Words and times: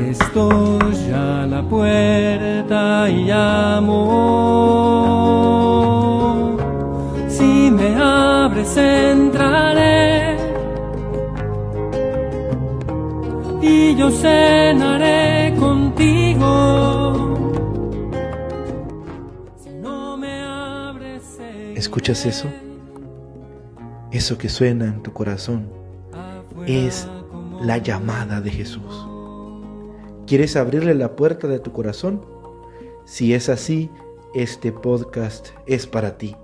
estoy 0.00 1.10
a 1.12 1.46
la 1.46 1.62
puerta 1.62 3.10
y 3.10 3.24
llamo. 3.24 3.96
Si 7.28 7.70
me 7.70 7.96
abres 7.96 8.76
entraré 8.76 10.36
y 13.60 13.96
yo 13.96 14.10
cenaré 14.10 15.54
contigo. 15.58 16.44
Si 19.62 19.70
no 19.70 20.16
me 20.16 20.42
abres, 20.42 21.38
¿Escuchas 21.74 22.24
eso? 22.24 22.48
Eso 24.10 24.38
que 24.38 24.48
suena 24.48 24.86
en 24.86 25.02
tu 25.02 25.12
corazón 25.12 25.68
es 26.66 27.08
la 27.60 27.78
llamada 27.78 28.40
de 28.40 28.50
Jesús. 28.50 29.17
¿Quieres 30.28 30.56
abrirle 30.56 30.94
la 30.94 31.16
puerta 31.16 31.48
de 31.48 31.58
tu 31.58 31.72
corazón? 31.72 32.20
Si 33.06 33.32
es 33.32 33.48
así, 33.48 33.88
este 34.34 34.72
podcast 34.72 35.48
es 35.64 35.86
para 35.86 36.18
ti. 36.18 36.36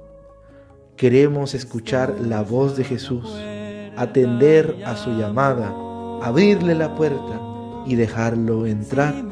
Queremos 0.97 1.53
escuchar 1.53 2.19
la 2.19 2.41
voz 2.41 2.79
de 2.79 2.85
Jesús, 2.85 3.31
atender 3.99 4.83
a 4.87 4.97
su 4.97 5.11
llamada, 5.11 5.69
abrirle 6.23 6.75
la 6.75 6.95
puerta 6.95 7.39
y 7.85 7.97
dejarlo 7.97 8.67
entrar 8.67 9.23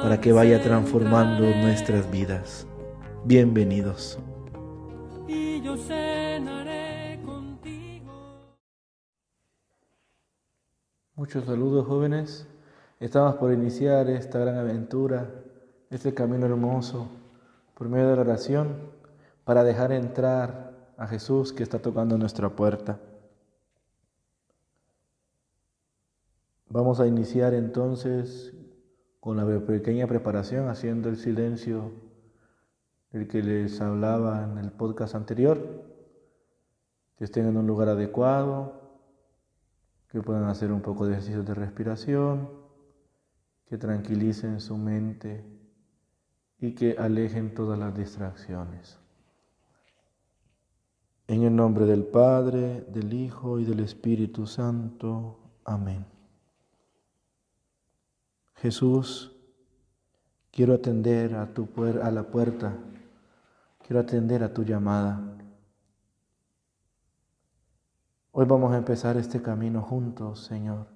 para 0.00 0.20
que 0.20 0.30
vaya 0.30 0.62
transformando 0.62 1.46
nuestras 1.56 2.08
vidas. 2.08 2.68
Bienvenidos. 3.24 4.20
Muchos 11.16 11.44
saludos 11.46 11.84
jóvenes. 11.88 12.46
Estamos 13.00 13.36
por 13.36 13.52
iniciar 13.52 14.10
esta 14.10 14.40
gran 14.40 14.56
aventura, 14.56 15.30
este 15.88 16.14
camino 16.14 16.46
hermoso, 16.46 17.08
por 17.74 17.88
medio 17.88 18.08
de 18.08 18.16
la 18.16 18.22
oración, 18.22 18.74
para 19.44 19.62
dejar 19.62 19.92
entrar 19.92 20.72
a 20.96 21.06
Jesús 21.06 21.52
que 21.52 21.62
está 21.62 21.78
tocando 21.78 22.18
nuestra 22.18 22.48
puerta. 22.48 22.98
Vamos 26.68 26.98
a 26.98 27.06
iniciar 27.06 27.54
entonces 27.54 28.52
con 29.20 29.36
la 29.36 29.46
pequeña 29.64 30.08
preparación, 30.08 30.68
haciendo 30.68 31.08
el 31.08 31.18
silencio 31.18 31.92
del 33.12 33.28
que 33.28 33.44
les 33.44 33.80
hablaba 33.80 34.42
en 34.42 34.58
el 34.58 34.72
podcast 34.72 35.14
anterior, 35.14 35.84
que 37.16 37.24
estén 37.24 37.46
en 37.46 37.58
un 37.58 37.66
lugar 37.68 37.90
adecuado, 37.90 38.72
que 40.08 40.20
puedan 40.20 40.44
hacer 40.44 40.72
un 40.72 40.80
poco 40.80 41.06
de 41.06 41.12
ejercicio 41.12 41.44
de 41.44 41.54
respiración, 41.54 42.57
que 43.68 43.76
tranquilicen 43.76 44.60
su 44.60 44.76
mente 44.76 45.44
y 46.58 46.74
que 46.74 46.96
alejen 46.98 47.54
todas 47.54 47.78
las 47.78 47.94
distracciones. 47.94 48.98
En 51.26 51.42
el 51.42 51.54
nombre 51.54 51.84
del 51.84 52.04
Padre, 52.04 52.86
del 52.88 53.12
Hijo 53.12 53.58
y 53.58 53.64
del 53.64 53.80
Espíritu 53.80 54.46
Santo. 54.46 55.38
Amén. 55.64 56.06
Jesús, 58.54 59.36
quiero 60.50 60.74
atender 60.74 61.34
a, 61.34 61.52
tu 61.52 61.68
la 61.76 62.22
puerta, 62.24 62.74
quiero 63.86 64.00
atender 64.00 64.42
a 64.42 64.52
tu 64.52 64.64
llamada. 64.64 65.20
Hoy 68.32 68.46
vamos 68.46 68.72
a 68.72 68.78
empezar 68.78 69.16
este 69.18 69.42
camino 69.42 69.82
juntos, 69.82 70.44
Señor, 70.44 70.86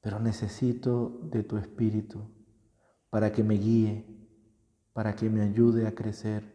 pero 0.00 0.18
necesito 0.18 1.20
de 1.24 1.42
tu 1.42 1.56
Espíritu 1.56 2.20
para 3.10 3.32
que 3.32 3.42
me 3.42 3.54
guíe, 3.54 4.06
para 4.92 5.14
que 5.14 5.28
me 5.28 5.42
ayude 5.42 5.86
a 5.86 5.94
crecer. 5.94 6.54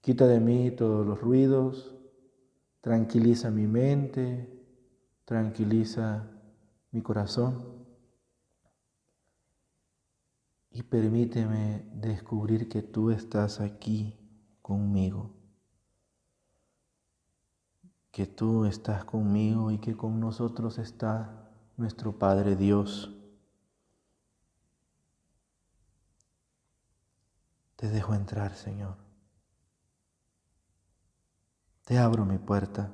Quita 0.00 0.26
de 0.26 0.40
mí 0.40 0.70
todos 0.70 1.06
los 1.06 1.20
ruidos, 1.20 1.94
tranquiliza 2.80 3.50
mi 3.50 3.66
mente, 3.66 4.48
tranquiliza 5.24 6.30
mi 6.90 7.02
corazón 7.02 7.84
y 10.70 10.82
permíteme 10.82 11.84
descubrir 11.94 12.68
que 12.68 12.82
tú 12.82 13.10
estás 13.10 13.60
aquí 13.60 14.18
conmigo 14.62 15.40
que 18.10 18.26
tú 18.26 18.64
estás 18.64 19.04
conmigo 19.04 19.70
y 19.70 19.78
que 19.78 19.96
con 19.96 20.20
nosotros 20.20 20.78
está 20.78 21.49
nuestro 21.80 22.12
Padre 22.12 22.56
Dios. 22.56 23.10
Te 27.76 27.88
dejo 27.88 28.12
entrar, 28.12 28.54
Señor. 28.54 28.96
Te 31.86 31.98
abro 31.98 32.26
mi 32.26 32.36
puerta 32.36 32.92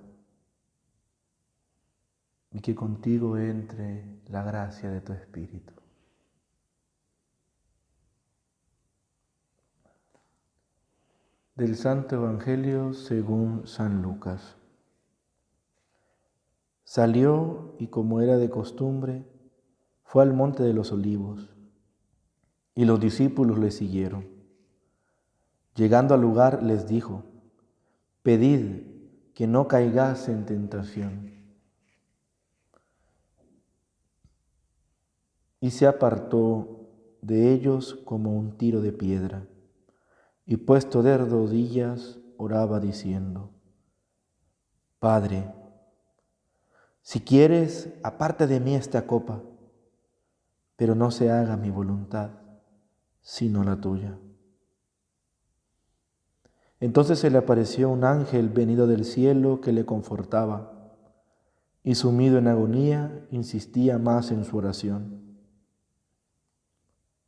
y 2.53 2.61
que 2.61 2.77
contigo 2.77 3.37
entre 3.37 4.21
la 4.29 4.45
gracia 4.45 4.89
de 4.89 5.01
tu 5.01 5.13
Espíritu. 5.13 5.75
Del 11.57 11.75
Santo 11.75 12.15
Evangelio 12.15 12.95
según 12.95 13.67
San 13.67 14.01
Lucas. 14.01 14.57
Salió 16.87 17.75
y 17.81 17.89
como 17.89 18.21
era 18.21 18.39
de 18.39 18.49
costumbre, 18.49 19.27
fue 20.05 20.23
al 20.23 20.33
monte 20.33 20.63
de 20.63 20.73
los 20.73 20.93
olivos, 20.93 21.51
y 22.77 22.85
los 22.85 23.01
discípulos 23.01 23.59
le 23.59 23.73
siguieron. 23.73 24.29
Llegando 25.75 26.15
al 26.15 26.21
lugar 26.21 26.63
les 26.63 26.87
dijo, 26.87 27.25
pedid 28.23 28.83
que 29.35 29.49
no 29.49 29.67
caigas 29.67 30.29
en 30.29 30.47
tentación. 30.47 31.35
Y 35.59 35.73
se 35.73 35.89
apartó 35.89 36.89
de 37.21 37.53
ellos 37.53 37.97
como 38.05 38.39
un 38.39 38.57
tiro 38.57 38.81
de 38.81 38.93
piedra, 38.93 39.49
y 40.45 40.57
puesto 40.59 41.03
de 41.03 41.19
rodillas 41.19 42.21
oraba 42.37 42.79
diciendo, 42.79 43.51
Padre, 45.01 45.53
si 47.07 47.21
quieres, 47.21 47.89
aparte 48.03 48.49
de 48.49 48.59
mí 48.59 48.75
esta 48.75 49.07
copa, 49.07 49.41
pero 50.75 50.97
no 50.97 51.13
se 51.13 51.31
haga 51.31 51.57
mi 51.57 51.71
voluntad, 51.71 52.31
sino 53.23 53.63
la 53.63 53.81
tuya. 53.81 54.19
Entonces 56.81 57.21
se 57.21 57.31
le 57.31 57.39
apareció 57.39 57.91
un 57.91 58.03
ángel 58.03 58.49
venido 58.49 58.89
del 58.89 59.05
cielo 59.05 59.61
que 59.61 59.71
le 59.71 59.87
confortaba, 59.87 60.97
y 61.85 61.95
sumido 61.95 62.39
en 62.39 62.49
agonía, 62.49 63.25
insistía 63.31 63.99
más 63.99 64.33
en 64.33 64.45
su 64.45 64.57
oración. 64.57 65.39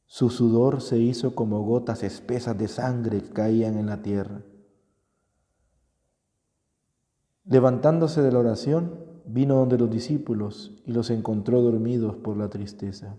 Su 0.07 0.29
sudor 0.29 0.83
se 0.83 0.99
hizo 0.99 1.37
como 1.37 1.63
gotas 1.63 2.03
espesas 2.03 2.59
de 2.59 2.67
sangre 2.67 3.23
que 3.23 3.31
caían 3.31 3.79
en 3.79 3.87
la 3.87 4.03
tierra. 4.03 4.43
Levantándose 7.45 8.23
de 8.23 8.33
la 8.33 8.41
oración, 8.41 9.07
vino 9.29 9.57
donde 9.57 9.79
los 9.79 9.91
discípulos 9.91 10.73
y 10.87 10.93
los 10.93 11.11
encontró 11.11 11.61
dormidos 11.61 12.17
por 12.17 12.37
la 12.37 12.49
tristeza. 12.49 13.17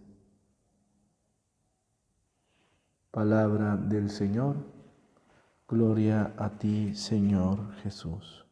Palabra 3.12 3.78
del 3.78 4.10
Señor, 4.10 4.56
gloria 5.68 6.34
a 6.38 6.58
ti 6.58 6.96
Señor 6.96 7.74
Jesús. 7.84 8.46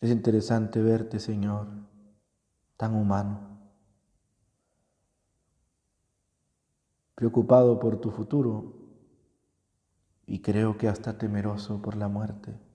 Es 0.00 0.10
interesante 0.10 0.82
verte 0.82 1.18
Señor, 1.18 1.66
tan 2.76 2.94
humano, 2.94 3.40
preocupado 7.14 7.78
por 7.78 8.00
tu 8.00 8.10
futuro 8.10 8.72
y 10.26 10.40
creo 10.40 10.78
que 10.78 10.88
hasta 10.88 11.18
temeroso 11.18 11.82
por 11.82 11.96
la 11.96 12.08
muerte. 12.08 12.69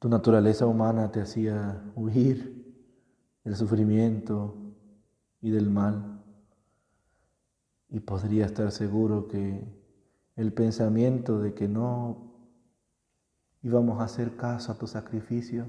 Tu 0.00 0.08
naturaleza 0.08 0.66
humana 0.66 1.12
te 1.12 1.20
hacía 1.20 1.92
huir 1.94 2.74
del 3.44 3.54
sufrimiento 3.54 4.56
y 5.42 5.50
del 5.50 5.68
mal. 5.68 6.24
Y 7.90 8.00
podría 8.00 8.46
estar 8.46 8.72
seguro 8.72 9.28
que 9.28 9.62
el 10.36 10.54
pensamiento 10.54 11.38
de 11.38 11.52
que 11.52 11.68
no 11.68 12.32
íbamos 13.60 14.00
a 14.00 14.04
hacer 14.04 14.36
caso 14.36 14.72
a 14.72 14.78
tu 14.78 14.86
sacrificio, 14.86 15.68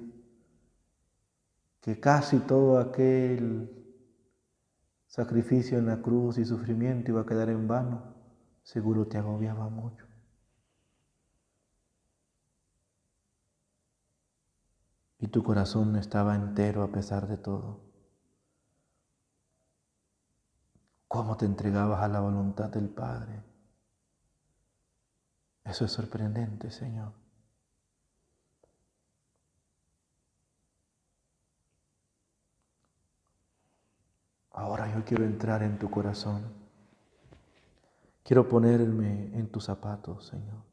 que 1.81 2.00
casi 2.00 2.39
todo 2.39 2.80
aquel 2.80 3.69
sacrificio 5.07 5.77
en 5.77 5.88
la 5.88 6.01
cruz 6.01 6.38
y 6.38 6.45
sufrimiento 6.45 7.12
iba 7.12 7.22
a 7.22 7.25
quedar 7.25 7.50
en 7.50 7.68
vano, 7.68 8.16
seguro 8.63 9.07
te 9.07 9.18
agobiaba 9.18 9.68
mucho. 9.68 10.11
Y 15.22 15.28
tu 15.28 15.44
corazón 15.44 15.96
estaba 15.98 16.36
entero 16.36 16.82
a 16.82 16.92
pesar 16.92 17.28
de 17.28 17.38
todo. 17.38 17.80
¿Cómo 21.08 21.38
te 21.38 21.46
entregabas 21.46 22.02
a 22.02 22.08
la 22.08 22.22
voluntad 22.22 22.70
del 22.70 22.90
Padre? 22.90 23.44
Eso 25.64 25.86
es 25.86 25.92
sorprendente, 25.92 26.72
Señor. 26.72 27.14
Ahora 34.54 34.92
yo 34.92 35.06
quiero 35.06 35.24
entrar 35.24 35.62
en 35.62 35.78
tu 35.78 35.92
corazón. 35.92 36.52
Quiero 38.24 38.50
ponerme 38.50 39.38
en 39.38 39.52
tus 39.52 39.66
zapatos, 39.66 40.26
Señor. 40.26 40.64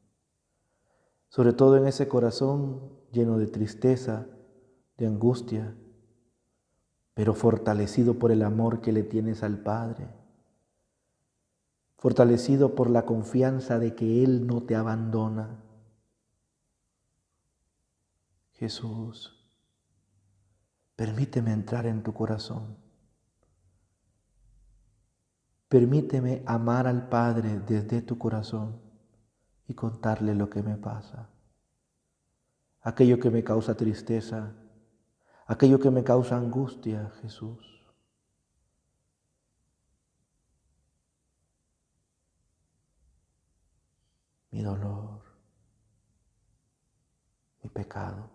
Sobre 1.27 1.53
todo 1.53 1.77
en 1.77 1.85
ese 1.85 2.07
corazón 2.07 2.97
lleno 3.11 3.37
de 3.37 3.45
tristeza, 3.45 4.25
de 4.99 5.07
angustia, 5.07 5.73
pero 7.13 7.33
fortalecido 7.33 8.19
por 8.19 8.31
el 8.31 8.43
amor 8.43 8.81
que 8.81 8.91
le 8.91 9.03
tienes 9.03 9.43
al 9.43 9.57
Padre, 9.57 10.07
fortalecido 11.97 12.75
por 12.75 12.89
la 12.89 13.05
confianza 13.05 13.79
de 13.79 13.95
que 13.95 14.23
Él 14.23 14.45
no 14.45 14.63
te 14.63 14.75
abandona. 14.75 15.63
Jesús, 18.53 19.35
permíteme 20.97 21.53
entrar 21.53 21.85
en 21.85 22.03
tu 22.03 22.13
corazón. 22.13 22.75
Permíteme 25.69 26.43
amar 26.45 26.87
al 26.87 27.07
Padre 27.07 27.59
desde 27.65 28.01
tu 28.01 28.17
corazón 28.17 28.81
y 29.67 29.75
contarle 29.75 30.35
lo 30.35 30.49
que 30.49 30.61
me 30.61 30.75
pasa. 30.75 31.29
Aquello 32.81 33.19
que 33.19 33.29
me 33.29 33.43
causa 33.43 33.75
tristeza, 33.77 34.55
aquello 35.49 35.79
que 35.79 35.89
me 35.89 36.03
causa 36.03 36.37
angustia, 36.37 37.11
Jesús. 37.21 37.83
Mi 44.51 44.61
dolor, 44.61 45.21
mi 47.63 47.69
pecado, 47.71 48.29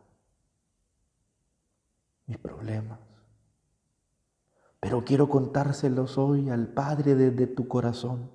mis 2.26 2.38
problemas. 2.38 2.98
Pero 4.80 5.04
quiero 5.04 5.28
contárselos 5.28 6.18
hoy 6.18 6.50
al 6.50 6.66
Padre 6.66 7.14
desde 7.14 7.46
tu 7.46 7.68
corazón. 7.68 8.28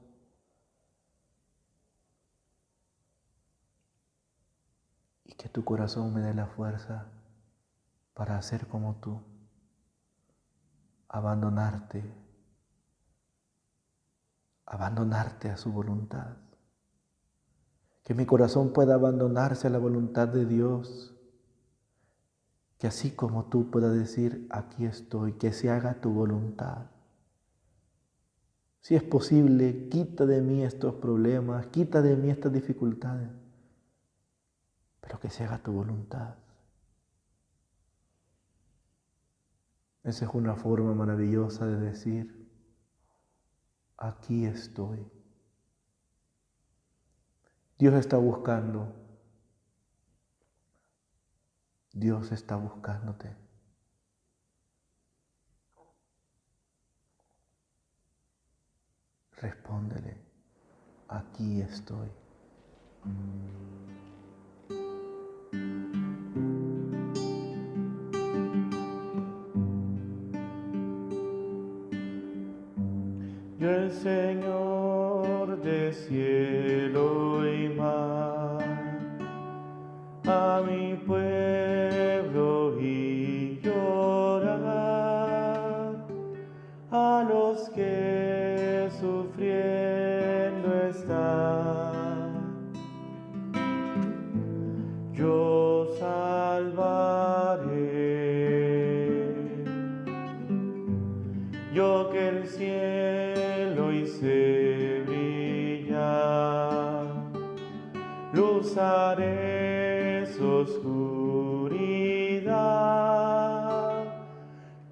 Y 5.25 5.33
que 5.33 5.49
tu 5.49 5.65
corazón 5.65 6.13
me 6.13 6.21
dé 6.21 6.33
la 6.33 6.47
fuerza 6.47 7.18
para 8.19 8.37
hacer 8.37 8.67
como 8.67 8.95
tú, 8.95 9.17
abandonarte, 11.07 12.03
abandonarte 14.65 15.49
a 15.49 15.55
su 15.55 15.71
voluntad. 15.71 16.35
Que 18.03 18.13
mi 18.13 18.25
corazón 18.25 18.73
pueda 18.73 18.95
abandonarse 18.95 19.67
a 19.67 19.69
la 19.69 19.77
voluntad 19.77 20.27
de 20.27 20.45
Dios. 20.45 21.15
Que 22.77 22.87
así 22.87 23.11
como 23.11 23.45
tú 23.45 23.71
pueda 23.71 23.89
decir, 23.89 24.49
aquí 24.49 24.83
estoy, 24.83 25.37
que 25.37 25.53
se 25.53 25.69
haga 25.69 26.01
tu 26.01 26.11
voluntad. 26.11 26.87
Si 28.81 28.95
es 28.95 29.03
posible, 29.03 29.87
quita 29.87 30.25
de 30.25 30.41
mí 30.41 30.65
estos 30.65 30.95
problemas, 30.95 31.67
quita 31.67 32.01
de 32.01 32.17
mí 32.17 32.29
estas 32.29 32.51
dificultades, 32.51 33.29
pero 34.99 35.21
que 35.21 35.29
se 35.29 35.45
haga 35.45 35.59
tu 35.59 35.71
voluntad. 35.71 36.35
Esa 40.09 40.25
es 40.25 40.31
una 40.33 40.55
forma 40.55 40.95
maravillosa 40.95 41.67
de 41.67 41.77
decir, 41.77 42.51
aquí 43.95 44.43
estoy. 44.43 45.07
Dios 47.77 47.93
está 47.93 48.17
buscando. 48.17 48.91
Dios 51.93 52.31
está 52.31 52.55
buscándote. 52.55 53.37
Respóndele, 59.33 60.17
aquí 61.07 61.61
estoy. 61.61 62.09
Yo 73.59 73.69
el 73.69 73.91
Señor 73.91 75.61
de 75.61 75.91
cielo 75.91 77.45
y 77.45 77.67
mar, 77.67 78.63
a 80.25 80.63
mi 80.65 80.95
pueblo 80.95 82.79
y 82.79 83.59
llorar, 83.61 84.63
a 86.89 87.25
los 87.27 87.69
que 87.71 88.87
sufriendo 88.97 90.73
están. 90.87 92.31
Yo 95.11 95.89
salvaré. 95.99 97.09
Yo 101.73 102.09
que 102.09 102.29
el 102.29 102.47
cielo 102.47 102.98
hice 104.09 105.03
brillar, 105.05 105.93
luz 108.33 108.75
haré 108.77 110.25
su 110.35 110.47
oscuridad. 110.47 111.09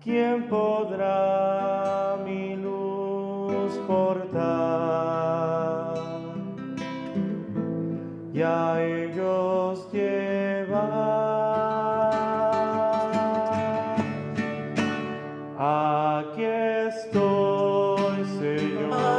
¿Quién 0.04 0.48
podrá 0.48 2.18
mi 2.26 2.56
luz 2.56 3.74
portar? 3.88 4.38
Y 8.34 8.42
a 8.42 8.84
ellos 8.84 9.92
llevar. 9.92 11.08
Aquí 15.60 16.44
estoy, 16.44 17.67
Señor. 18.68 19.17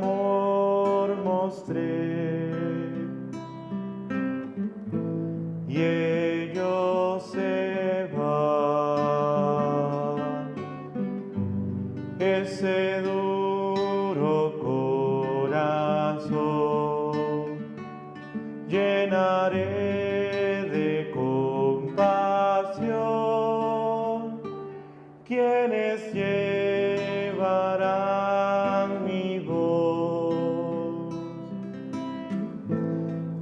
Amor 0.00 1.14
mostré 1.22 2.49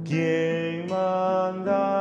¿quién 0.09 0.87
mandaré? 0.87 1.98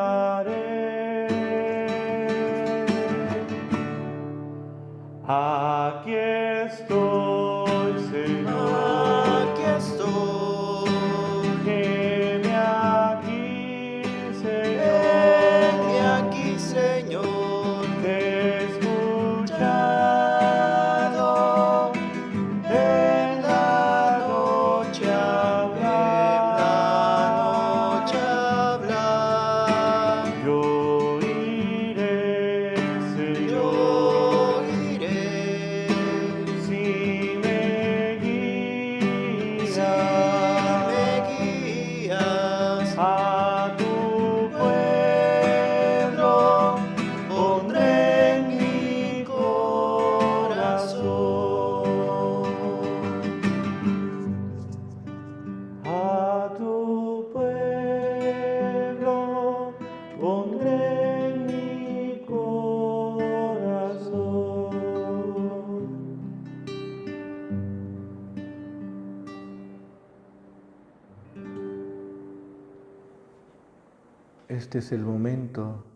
Este 74.59 74.81
es 74.81 74.91
el 74.91 75.05
momento 75.05 75.87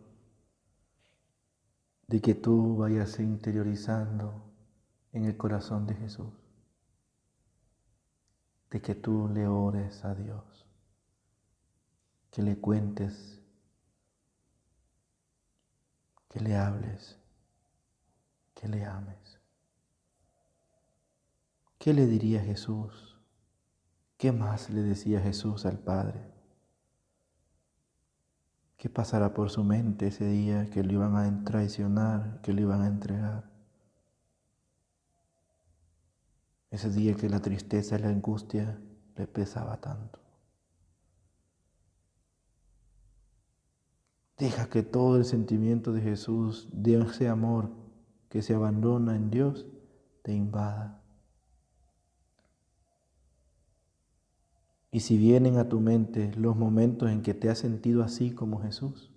de 2.06 2.20
que 2.20 2.36
tú 2.36 2.76
vayas 2.76 3.18
interiorizando 3.18 4.54
en 5.10 5.24
el 5.24 5.36
corazón 5.36 5.84
de 5.84 5.96
Jesús, 5.96 6.32
de 8.70 8.80
que 8.80 8.94
tú 8.94 9.28
le 9.34 9.48
ores 9.48 10.04
a 10.04 10.14
Dios, 10.14 10.64
que 12.30 12.42
le 12.42 12.56
cuentes, 12.56 13.42
que 16.28 16.38
le 16.38 16.56
hables, 16.56 17.18
que 18.54 18.68
le 18.68 18.84
ames. 18.84 19.40
¿Qué 21.80 21.92
le 21.92 22.06
diría 22.06 22.40
Jesús? 22.40 23.18
¿Qué 24.16 24.30
más 24.30 24.70
le 24.70 24.82
decía 24.82 25.20
Jesús 25.20 25.66
al 25.66 25.80
Padre? 25.80 26.31
¿Qué 28.82 28.90
pasará 28.90 29.32
por 29.32 29.48
su 29.48 29.62
mente 29.62 30.08
ese 30.08 30.26
día 30.26 30.68
que 30.68 30.82
lo 30.82 30.94
iban 30.94 31.14
a 31.14 31.44
traicionar, 31.44 32.40
que 32.42 32.52
lo 32.52 32.62
iban 32.62 32.82
a 32.82 32.88
entregar? 32.88 33.48
Ese 36.68 36.90
día 36.90 37.14
que 37.14 37.28
la 37.28 37.38
tristeza 37.38 37.96
y 37.96 38.02
la 38.02 38.08
angustia 38.08 38.80
le 39.14 39.28
pesaba 39.28 39.80
tanto. 39.80 40.18
Deja 44.36 44.68
que 44.68 44.82
todo 44.82 45.16
el 45.16 45.26
sentimiento 45.26 45.92
de 45.92 46.00
Jesús, 46.00 46.68
de 46.72 47.02
ese 47.02 47.28
amor 47.28 47.70
que 48.28 48.42
se 48.42 48.52
abandona 48.52 49.14
en 49.14 49.30
Dios, 49.30 49.64
te 50.22 50.32
invada. 50.32 51.01
Y 54.94 55.00
si 55.00 55.16
vienen 55.16 55.56
a 55.56 55.70
tu 55.70 55.80
mente 55.80 56.30
los 56.36 56.54
momentos 56.54 57.10
en 57.10 57.22
que 57.22 57.32
te 57.32 57.48
has 57.48 57.58
sentido 57.58 58.04
así 58.04 58.30
como 58.30 58.60
Jesús, 58.60 59.10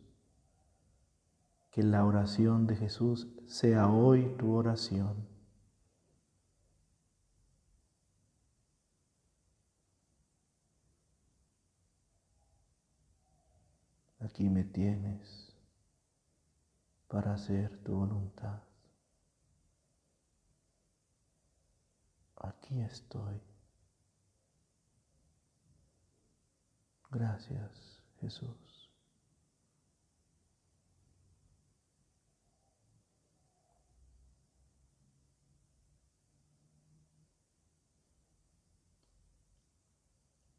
que 1.70 1.84
la 1.84 2.06
oración 2.06 2.66
de 2.66 2.78
Jesús 2.78 3.28
sea 3.46 3.90
hoy 3.90 4.34
tu 4.38 4.54
oración. 4.54 5.28
Aquí 14.20 14.50
me 14.50 14.64
tienes 14.64 15.54
para 17.10 17.34
hacer 17.34 17.84
tu 17.84 17.96
voluntad. 17.96 18.62
Aquí 22.38 22.80
estoy. 22.80 23.55
Gracias, 27.16 28.04
Jesús. 28.20 28.92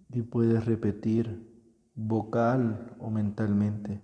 Y 0.08 0.22
puedes 0.22 0.64
repetir 0.64 1.46
vocal 1.94 2.96
o 3.00 3.10
mentalmente, 3.10 4.00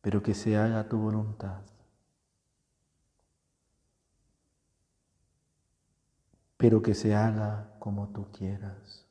pero 0.00 0.22
que 0.22 0.32
se 0.32 0.56
haga 0.56 0.88
tu 0.88 0.96
voluntad. 0.96 1.60
Pero 6.56 6.80
que 6.80 6.94
se 6.94 7.14
haga 7.14 7.76
como 7.78 8.08
tú 8.08 8.32
quieras. 8.32 9.04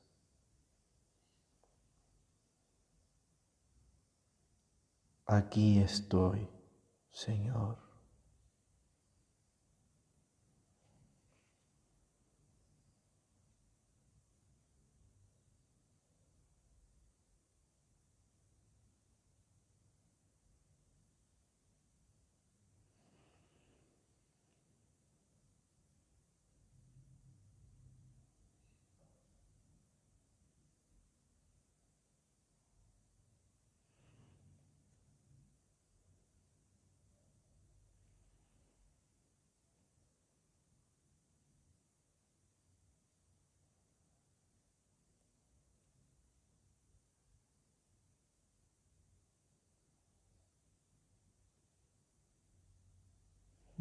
Aquí 5.36 5.80
estoy, 5.80 6.48
Señor. 7.10 7.93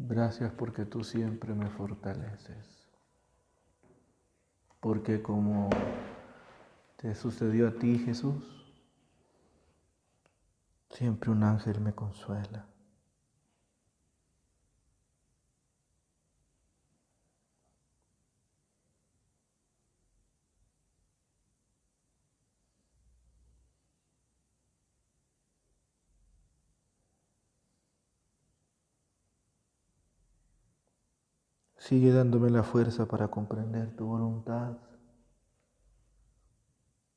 Gracias 0.05 0.51
porque 0.51 0.83
tú 0.83 1.01
siempre 1.01 1.53
me 1.53 1.69
fortaleces. 1.69 2.89
Porque 4.81 5.21
como 5.21 5.69
te 6.97 7.15
sucedió 7.15 7.69
a 7.69 7.71
ti, 7.71 7.97
Jesús, 7.99 8.43
siempre 10.89 11.31
un 11.31 11.41
ángel 11.43 11.79
me 11.79 11.93
consuela. 11.93 12.65
Sigue 31.93 32.11
dándome 32.11 32.49
la 32.49 32.63
fuerza 32.63 33.05
para 33.05 33.27
comprender 33.27 33.95
tu 33.95 34.07
voluntad. 34.07 34.77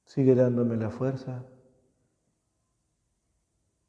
Sigue 0.04 0.34
dándome 0.34 0.76
la 0.76 0.90
fuerza 0.90 1.46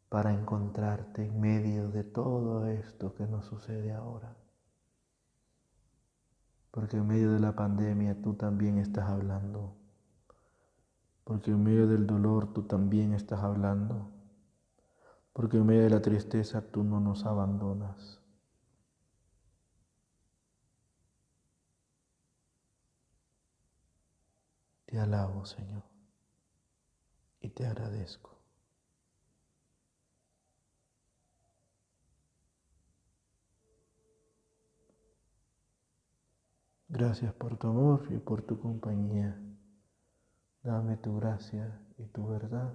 para 0.08 0.32
encontrarte 0.32 1.26
en 1.26 1.42
medio 1.42 1.90
de 1.90 2.06
todo 2.06 2.68
esto 2.68 3.14
que 3.16 3.28
nos 3.28 3.44
sucede 3.44 3.92
ahora. 3.92 4.34
Porque 6.72 6.96
en 6.96 7.06
medio 7.06 7.34
de 7.34 7.42
la 7.42 7.54
pandemia 7.54 8.22
tú 8.22 8.36
también 8.36 8.78
estás 8.78 9.10
hablando 9.10 9.76
porque 11.26 11.52
en 11.52 11.66
medio 11.66 11.86
del 11.86 12.08
dolor 12.08 12.54
tú 12.54 12.64
también 12.64 13.12
estás 13.12 13.44
hablando, 13.44 14.10
porque 15.34 15.58
en 15.58 15.66
medio 15.66 15.84
de 15.84 15.90
la 15.90 16.02
tristeza 16.02 16.62
tú 16.72 16.86
no 16.86 17.02
nos 17.02 17.26
abandonas. 17.26 18.17
Te 24.88 24.98
alabo, 24.98 25.46
Señor, 25.46 25.84
y 27.42 27.50
te 27.50 27.66
agradezco. 27.66 28.32
Gracias 36.88 37.34
por 37.34 37.58
tu 37.58 37.68
amor 37.68 38.08
y 38.12 38.18
por 38.18 38.44
tu 38.44 38.62
compañía. 38.62 39.38
Dame 40.64 40.96
tu 40.96 41.18
gracia 41.18 41.82
y 41.98 42.06
tu 42.06 42.26
verdad. 42.26 42.74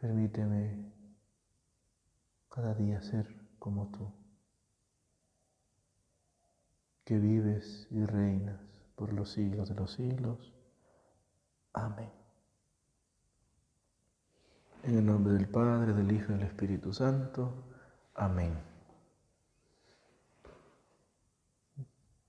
Permíteme 0.00 0.84
cada 2.48 2.74
día 2.74 3.02
ser 3.02 3.26
como 3.58 3.90
tú, 3.90 4.12
que 7.04 7.18
vives 7.18 7.88
y 7.90 8.04
reinas 8.04 8.69
por 9.00 9.14
los 9.14 9.30
siglos 9.30 9.70
de 9.70 9.74
los 9.76 9.92
siglos. 9.92 10.52
Amén. 11.72 12.10
En 14.82 14.98
el 14.98 15.06
nombre 15.06 15.32
del 15.32 15.48
Padre, 15.48 15.94
del 15.94 16.12
Hijo 16.12 16.32
y 16.32 16.34
del 16.34 16.46
Espíritu 16.46 16.92
Santo. 16.92 17.50
Amén. 18.14 18.52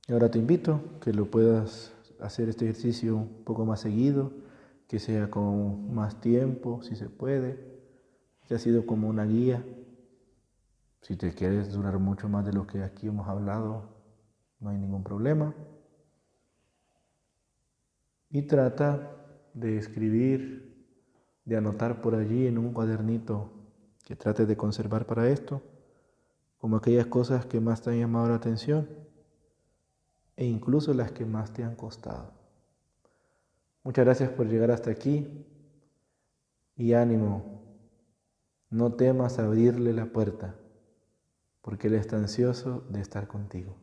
Ahora 0.09 0.31
te 0.31 0.39
invito 0.39 0.97
que 1.01 1.11
lo 1.11 1.29
puedas 1.29 1.93
hacer 2.21 2.47
este 2.47 2.63
ejercicio 2.63 3.17
un 3.17 3.43
poco 3.43 3.65
más 3.65 3.81
seguido, 3.81 4.31
que 4.87 4.99
sea 4.99 5.29
con 5.29 5.93
más 5.93 6.21
tiempo, 6.21 6.81
si 6.83 6.95
se 6.95 7.09
puede. 7.09 7.81
Este 8.43 8.55
ha 8.55 8.59
sido 8.59 8.85
como 8.85 9.09
una 9.09 9.25
guía. 9.25 9.61
Si 11.01 11.17
te 11.17 11.33
quieres 11.33 11.73
durar 11.73 11.99
mucho 11.99 12.29
más 12.29 12.45
de 12.45 12.53
lo 12.53 12.65
que 12.65 12.81
aquí 12.81 13.07
hemos 13.07 13.27
hablado, 13.27 13.89
no 14.61 14.69
hay 14.69 14.77
ningún 14.77 15.03
problema. 15.03 15.53
Y 18.31 18.43
trata 18.43 19.11
de 19.53 19.77
escribir, 19.77 20.85
de 21.45 21.57
anotar 21.57 22.01
por 22.01 22.15
allí 22.15 22.47
en 22.47 22.57
un 22.57 22.71
cuadernito 22.71 23.51
que 24.05 24.15
trates 24.15 24.47
de 24.47 24.57
conservar 24.57 25.05
para 25.05 25.29
esto, 25.29 25.61
como 26.57 26.77
aquellas 26.77 27.07
cosas 27.07 27.45
que 27.45 27.59
más 27.59 27.81
te 27.81 27.89
han 27.89 27.99
llamado 27.99 28.29
la 28.29 28.35
atención 28.35 28.87
e 30.37 30.45
incluso 30.45 30.93
las 30.93 31.11
que 31.11 31.25
más 31.25 31.51
te 31.51 31.63
han 31.63 31.75
costado. 31.75 32.31
Muchas 33.83 34.05
gracias 34.05 34.29
por 34.29 34.47
llegar 34.47 34.71
hasta 34.71 34.91
aquí 34.91 35.45
y 36.75 36.93
ánimo, 36.93 37.61
no 38.69 38.93
temas 38.93 39.39
abrirle 39.39 39.91
la 39.91 40.05
puerta, 40.05 40.55
porque 41.61 41.87
Él 41.87 41.95
está 41.95 42.17
ansioso 42.17 42.83
de 42.89 43.01
estar 43.01 43.27
contigo. 43.27 43.75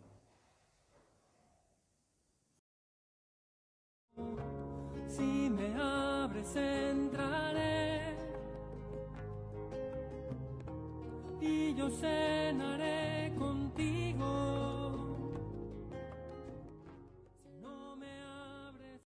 Y 11.41 11.75
yo 11.75 11.89
cenaré 11.91 13.08